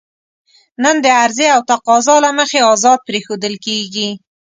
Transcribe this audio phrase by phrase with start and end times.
[0.83, 4.09] نرخ د عرضې او تقاضا له مخې ازاد پرېښودل کېږي.